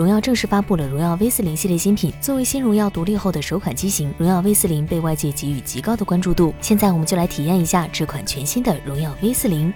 [0.00, 2.10] 荣耀正式发布了荣耀 V 四零系列新品。
[2.22, 6.54] 作为新荣耀独立后的首款机型，荣耀 V 四零被外界给予极高的关注度。
[6.62, 9.70] 现在我们就来体验一下这款全新的荣耀 V 四零。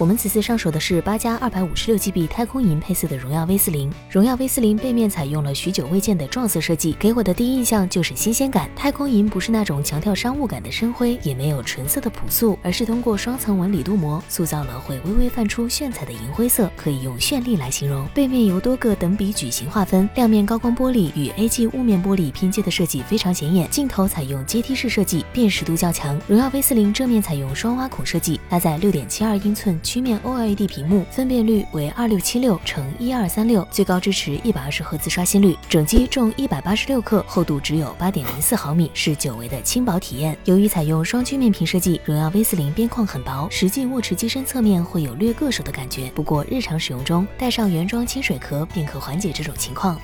[0.00, 3.92] 我们此次上手的是八加二百五十六 GB 太空银配色的荣耀 V 四零。
[4.08, 8.66] 荣耀 V 四零背面采用了许久未见的撞色设计，给我的第一印象就是新鲜感。
[8.74, 18.06] 太空银不是那种强调商务感的深灰，也没有纯色的朴素，而是通过双层纹理镀膜塑造了会微微泛出炫彩的银灰色，可以用绚丽来形容。
[18.14, 23.68] 背面由多个等比矩形划分，亮面高光玻璃与 AG 雾面玻璃拼接的设计非常显眼。
[23.68, 26.18] 镜头采用阶梯式设计，辨识度较强。
[26.26, 29.78] 荣耀 V 四零正面采用双挖孔设计，搭载六点七二英寸。
[29.90, 35.58] 曲面 OLED 屏幕，分辨率为二六七六乘一二三六，最高支持一百二十赫兹刷新率。
[35.68, 40.38] 整机重一百八十六克，厚度只有八点零四毫米，是久违的轻薄体验。
[40.44, 46.08] 由于采用双曲面屏设计，荣耀 V 四零边框很薄，实际握持机身侧面会有略硌手的感觉。
[46.14, 50.00] 不过日常使用中，带上原装清水壳便可缓解这种情况。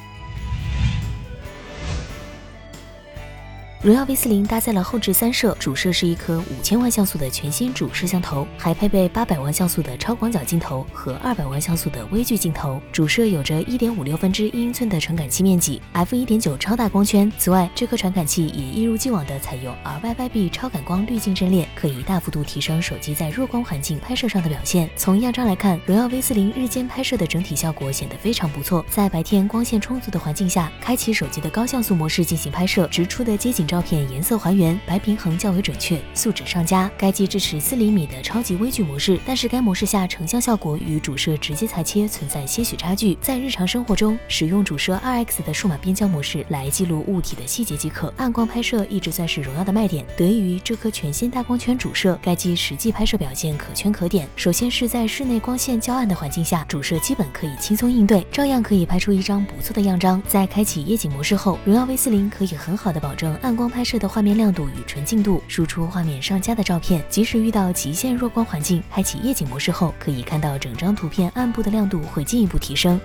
[3.87, 12.83] 荣耀 V 四零搭载了后置三摄，主摄是一颗五千万像素的全新主摄像头，还配备八百万像素的超广角镜头和二百万像素的微距镜头。
[12.91, 17.33] 主摄有着一点五六分之一英寸的传感器面积，f 一点九超大光圈。
[17.39, 24.91] 此外，这颗传感器也一如既往的采用 RYYB 超感光滤镜阵列，可以大幅度提升手机在弱光环境拍摄上的表现。
[24.97, 28.84] 从样张来看，荣耀 V 四零日间拍摄的整体效果显得非常不错。
[28.91, 33.76] 在白天光线充足的环境下，开启手机的高像素模式进行拍摄，直出的街景照。
[33.77, 36.91] 照片颜色还原，白平衡较为准确，素质上佳。
[36.97, 43.19] 该机支持四厘米的超级微距模式，但是该模式下成像效果与主摄直接裁切存在些许差距。
[43.21, 48.11] 在日常生活中，使用主摄 2X 的数码变焦模式来记录物体的细节即可。
[48.17, 54.27] 暗光拍摄一直算是荣耀的卖点，得益于这颗全新大光圈主摄，该机实际拍摄表现可圈可点。
[54.36, 60.23] 首先是在室内光线较暗的环境下，主摄基本可以轻松应对，照样可以拍出一张不错的样张。
[60.27, 63.66] 在开启夜景模式后，荣耀 V40 可以很好的保证暗光。
[63.71, 67.05] 拍摄的画面亮度与纯净度，输出画面上佳的照片。
[67.09, 73.01] 即使遇到极限弱光环境，开启夜景模式后，可以看到整张图片暗部的亮度会进一步提升。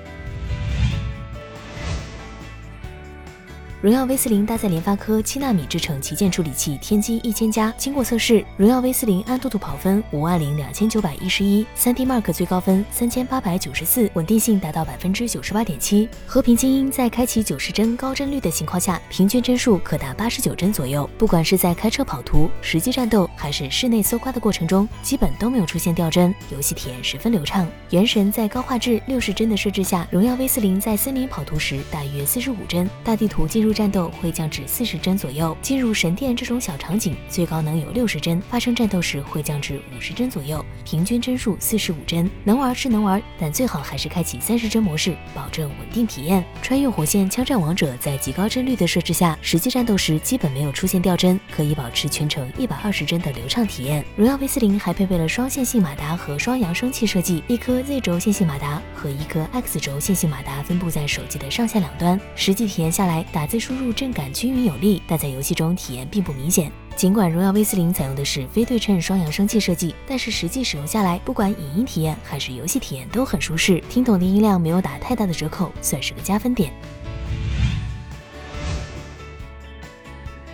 [3.82, 16.08] 荣耀 V 四零搭载联发科七纳米制程旗舰处理器天玑一千加，经过测试，荣耀 V 四零安兔兔跑分五万零两千九百一十一，三 D Mark 最高分三千八百九十四，稳定性达到百分之九十八点七。
[16.28, 21.10] 和平精英在开启九十帧高帧率的情况下，平均帧数可达八十九帧左右。
[21.18, 27.68] 不管是在开车跑图、实际战斗，还是室内搜刮的过程中，基本都没有出现掉帧，游戏体验十分流畅。
[27.90, 33.71] 原神在高画质六十帧的设置下，荣耀 V 四零在森林跑图时大约四十五帧，大地图进入。
[33.74, 42.30] 战斗会降至四十帧左右，进入神殿这种小场景最高能有六十帧，发生战斗时会降至五十帧左右，平均帧数四十五帧。
[42.44, 46.44] 能玩是能玩，但最好还是开启三十帧模式，保证稳定体验。
[46.62, 47.30] 穿越火线。
[47.30, 54.04] 枪战王者在极高帧率的设置下，实际战斗时基本没有出现掉帧，可以保持全程一百二十帧的流畅体验。
[54.18, 55.64] 荣耀 V 四零还配备了双线。
[55.64, 58.34] 性马达和双扬声器设计，一颗 Z 轴线。
[58.34, 60.14] 性马达和一颗 X 轴线。
[60.14, 63.61] 性马达分布在手机的上下两端，实际体验下来，打字。
[63.62, 66.72] 输入震感均匀有力，但在游戏中体验并不明显。
[66.96, 76.74] 尽管荣耀 V 四零采用的是非对称双扬声器设计，但是实际使用下来，不管影音体验还是游戏体验都很舒适，听筒的音量没有打太大的折扣，算是个加分点。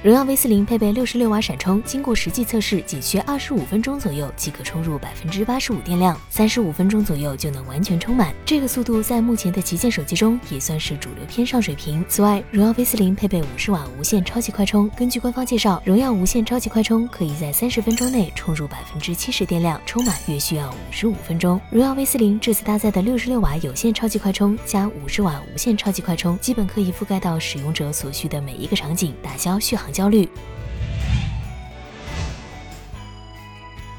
[0.08, 8.34] 荣耀 V 四零配备六十六瓦闪充，经过实际测试，仅需二十五分钟左右即可充入百分之八十五电量，三十五分钟左右就能完全充满。
[8.46, 12.06] 这个速度在目前的旗舰手机中也算是主流偏上水平。
[12.08, 14.90] 此外，荣耀 V 四零配备五十瓦无线超级快充。
[14.96, 21.60] 根据官方介绍，荣耀无线超级快充可以在三十分钟内充入百分之七十电量，充满约需要五十五分钟。
[21.70, 29.92] 荣耀 V 四零这次搭载的六十六瓦有线超级快充加五十瓦无线超级快充，基本可以覆盖到使用者所需的每一个场景，打消续航。
[29.98, 30.30] 焦虑。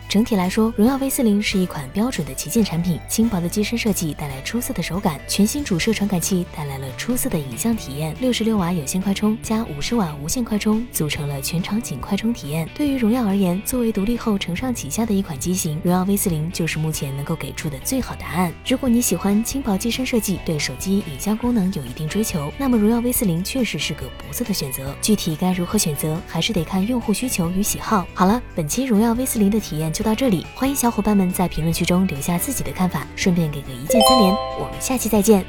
[0.08, 2.98] 整体来说，荣耀 V 四零是一款标准的旗舰产品。
[3.10, 8.16] 轻薄的机身设计带来出色的手感，全新主摄传感器带来了出色的影像体验。
[8.18, 12.66] 六十六瓦有线快充加五十瓦无线快充，组成了全场景快充体验。
[12.74, 18.50] 对于荣耀而言，作为独立后承上启下的一款机型，荣耀 V 四零就是目前能够给出的最好答案。
[18.66, 24.96] 如果你喜欢轻薄机身设计，对手机影像功能有一定追求，那么荣耀 V 四零确实是个不错的选择。
[25.02, 28.06] 具体该如何选择，还是得看用户需求与喜好。
[28.14, 29.92] 好了，本期荣耀 V 四零的体验。
[29.98, 35.44] 就到这里，欢迎小伙伴们在评论区中留下自己的看法，顺便给个一键三连，我们下期再见。